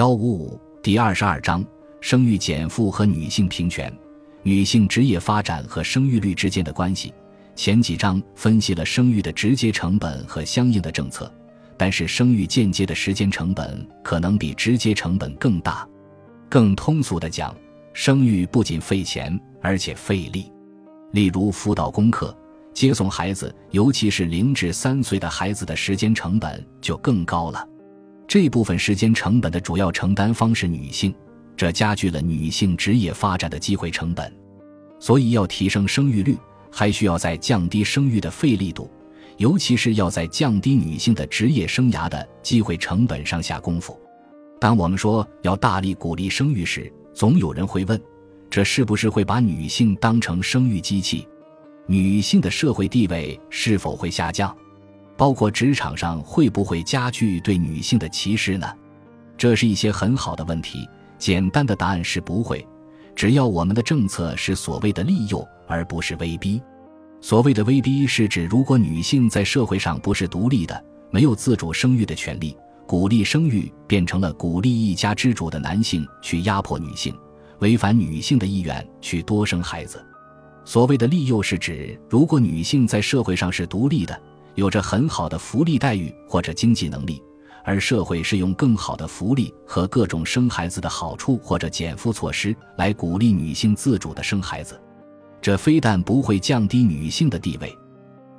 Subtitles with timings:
[0.00, 1.62] 幺五五第二十二章
[2.00, 3.94] 生育减负和女性平权、
[4.42, 7.12] 女性职业发展和生育率之间的关系。
[7.54, 11.30] 前几章分析了生育的直接成本和相应的政策，
[11.76, 15.86] 但是生育间接的时间成本可能比直接成本更大。
[16.48, 17.54] 更通俗的讲，
[17.92, 20.50] 生育不仅费钱，而且费力。
[21.12, 22.34] 例如辅导功课、
[22.72, 27.68] 接送孩子，尤其是零至三岁的孩子的时间成本就更高了。
[28.30, 31.12] 这部分时间成本的主要承担方是女性，
[31.56, 34.32] 这加剧了女性职业发展的机会成本。
[35.00, 36.38] 所以，要提升生育率，
[36.70, 38.88] 还需要在降低生育的费力度，
[39.38, 43.98] 尤其是要在降低女性的职业生涯的机会成本上下功夫。
[44.60, 48.00] 当我们说要大力鼓励生育时，总有人会问：
[48.48, 51.26] 这是不是会把女性当成生育机器？
[51.88, 54.56] 女性的社会地位是否会下降？
[55.20, 58.66] 包括职场上会不会加剧对女性的歧视呢？
[59.36, 60.88] 这是一些很好的问题。
[61.18, 62.66] 简单的答案是不会，
[63.14, 66.58] 只要我们的政策是所谓的利诱，而不是威逼。
[67.20, 77.14] 所谓的威逼是指，如果女性在社会上不是独立的，没有自主生育的权利，鼓励生育变成了鼓励一家之主的男性去压迫女性，
[77.58, 80.02] 违反女性的意愿去多生孩子。
[80.64, 84.18] 所谓的利诱是指，如果女性在社会上是独立的。
[84.54, 87.22] 有着很好的福利待遇或者经济能力，
[87.64, 94.80] 而社会是用更好的福利和各种生孩子的好处或者减负措施来鼓励女性自主的生孩子，
[95.40, 97.76] 这非但不会降低女性的地位，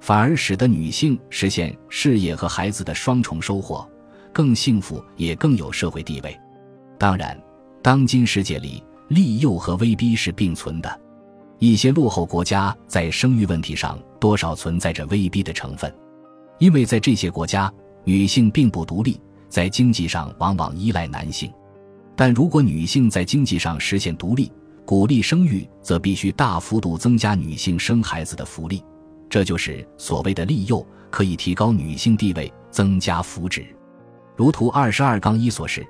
[0.00, 3.88] 反而使得女性实现事业和孩子的双重收获，
[4.32, 6.36] 更幸福也更有社会地位。
[6.98, 7.40] 当然，
[7.82, 11.00] 当今世界里利诱和威逼是并存的，
[11.58, 13.98] 一些落后国家在生育问题上。
[14.20, 15.94] 多少存在着威逼的成分，
[16.58, 19.16] 因为在这些国家，女性并不独立，
[19.48, 21.48] 在经济上往往依赖男性。
[22.16, 24.50] 但如果女性在经济上实现独立，
[24.84, 28.82] 鼓励生育，则必须大幅度增加女性生孩子的福利，
[29.30, 33.66] 这就是所谓的利诱，可以提高女性地位，增加福祉。
[34.34, 35.86] 如图二十二杠一所示，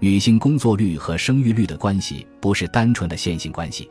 [0.00, 3.90] 女性工作率和生育率的关系不是单纯的线性关系，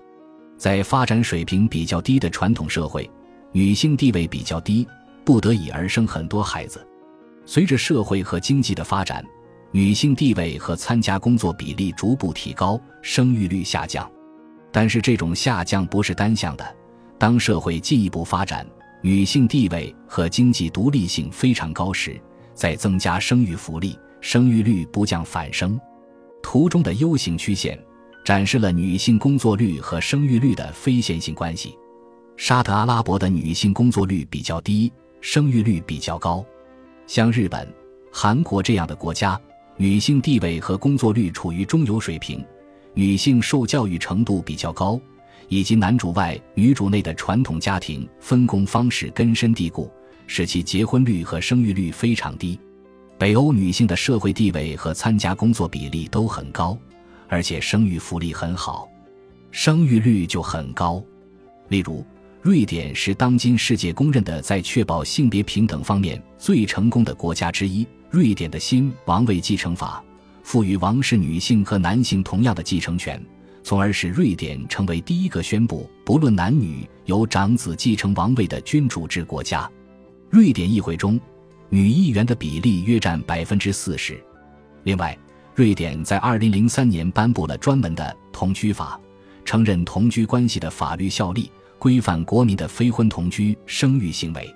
[0.59, 3.09] 在发展水平比较低的传统社会。
[3.53, 4.85] 女性地位比较低，
[5.23, 6.85] 不得已而生很多孩子。
[7.45, 9.25] 随着社会和经济的发展，
[9.71, 14.07] 女性地位和参加工作比例逐步提高，生育率下降。
[14.71, 16.75] 但是这种下降不是单向的。
[17.17, 18.67] 当社会进一步发展，
[19.01, 22.21] 女性地位和经济独立性非常高时，
[22.53, 25.79] 再增加生育福利，生育率不降反升。
[26.43, 27.79] 图中的 U 型曲线
[28.29, 31.75] 展示了女性工作率和生育率的非线性关系。
[32.37, 36.45] 沙特阿拉伯的女性工作率比较低，生育率比较高。
[37.07, 37.67] 像日本、
[38.11, 39.41] 韩国这样的国家，
[39.77, 42.45] 女性地位和工作率处于中游水平，
[42.93, 45.01] 女性受教育程度比较高，
[45.47, 49.89] 以及男主外女主内的传统家庭分工方式根深蒂固，
[50.27, 52.59] 使其结婚率和生育率非常低。
[53.17, 56.77] 北欧女性的社会地位和参加工作比例都很高，
[57.29, 58.89] 而且生育福利很好，
[59.51, 61.01] 生育率就很高。
[61.69, 62.05] 例如。
[62.41, 67.85] 瑞典是当今世界公认的在确保性别平等方面最成功的国家之一。
[68.09, 70.01] 瑞典的新王位继承法
[70.41, 73.21] 赋予王室女性和男性同样的继承权，
[73.61, 79.69] 从而使瑞典成为第一个宣布不论男女由长子继承王位的君主制国家。
[80.29, 81.19] 瑞典议会中，
[81.67, 84.17] 女议员的比例约占百分之四十。
[84.83, 85.15] 另外，
[85.59, 88.97] 瑞典在二零零三年颁布了专门的同居法，
[89.43, 91.51] 承认同居关系的法律效力。
[91.77, 94.55] 规范国民的非婚同居生育行为。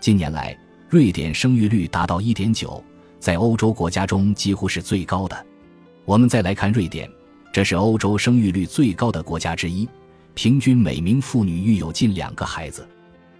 [0.00, 0.56] 近年来，
[0.88, 2.80] 瑞典生育率达到一点九，
[3.18, 5.46] 在欧洲国家中几乎是最高的。
[6.04, 7.10] 我们再来看瑞典，
[7.52, 9.88] 这是欧洲生育率最高的国家之一，
[10.34, 12.88] 平均每名妇女育有近两个孩子。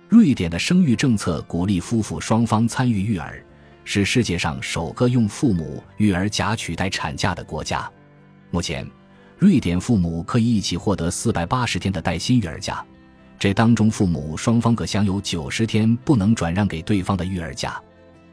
[0.09, 3.47] 瑞典的生育政策鼓励夫妇双方参与育儿，
[3.88, 7.88] 是世界上首个用父母育儿假取代产假的国家。
[8.50, 8.84] 目前，
[9.38, 12.84] 瑞典父母可以一起获得四百八十天的带薪育儿假。
[13.38, 17.81] 这当中，父母双方各享有九十天不能转让给对方的育儿假，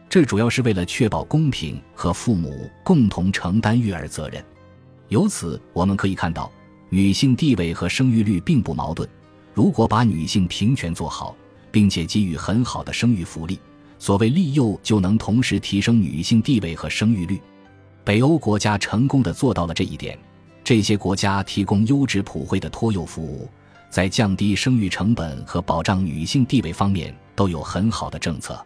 [0.10, 4.44] 这主要是为了确保公平和父母共同承担育儿责任。
[5.10, 6.51] 由此，我们可以看到，
[6.89, 9.07] 女性地位和生育率并不矛盾。
[9.54, 11.36] 如果把女性平权做好，
[11.72, 13.60] 并且给予很好的生育福利，
[14.04, 17.40] 所谓利诱就能同时提升女性地位和生育率。
[18.04, 20.20] 北欧国家成功的做到了这一点，
[20.62, 23.50] 这些国家提供优质普惠的托幼服务。
[23.90, 28.62] 在降低生育成本和保障女性地位方面都有很好的政策。